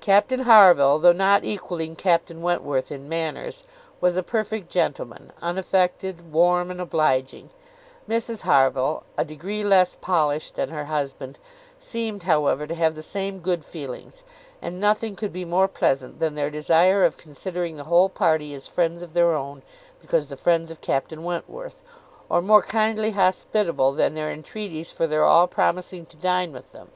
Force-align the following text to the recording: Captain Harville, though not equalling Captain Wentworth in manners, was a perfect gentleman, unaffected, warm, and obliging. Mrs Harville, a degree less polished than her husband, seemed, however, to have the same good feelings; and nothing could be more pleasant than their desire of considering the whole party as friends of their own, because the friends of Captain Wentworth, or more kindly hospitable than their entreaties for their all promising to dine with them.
Captain 0.00 0.40
Harville, 0.40 0.98
though 0.98 1.12
not 1.12 1.44
equalling 1.44 1.94
Captain 1.94 2.42
Wentworth 2.42 2.90
in 2.90 3.08
manners, 3.08 3.62
was 4.00 4.16
a 4.16 4.22
perfect 4.24 4.68
gentleman, 4.68 5.30
unaffected, 5.40 6.32
warm, 6.32 6.72
and 6.72 6.80
obliging. 6.80 7.50
Mrs 8.08 8.40
Harville, 8.40 9.04
a 9.16 9.24
degree 9.24 9.62
less 9.62 9.94
polished 10.00 10.56
than 10.56 10.70
her 10.70 10.86
husband, 10.86 11.38
seemed, 11.78 12.24
however, 12.24 12.66
to 12.66 12.74
have 12.74 12.96
the 12.96 13.02
same 13.04 13.38
good 13.38 13.64
feelings; 13.64 14.24
and 14.60 14.80
nothing 14.80 15.14
could 15.14 15.32
be 15.32 15.44
more 15.44 15.68
pleasant 15.68 16.18
than 16.18 16.34
their 16.34 16.50
desire 16.50 17.04
of 17.04 17.16
considering 17.16 17.76
the 17.76 17.84
whole 17.84 18.08
party 18.08 18.52
as 18.54 18.66
friends 18.66 19.02
of 19.04 19.12
their 19.12 19.36
own, 19.36 19.62
because 20.00 20.26
the 20.26 20.36
friends 20.36 20.72
of 20.72 20.80
Captain 20.80 21.22
Wentworth, 21.22 21.80
or 22.28 22.42
more 22.42 22.62
kindly 22.62 23.12
hospitable 23.12 23.92
than 23.92 24.14
their 24.14 24.32
entreaties 24.32 24.90
for 24.90 25.06
their 25.06 25.24
all 25.24 25.46
promising 25.46 26.04
to 26.06 26.16
dine 26.16 26.52
with 26.52 26.72
them. 26.72 26.90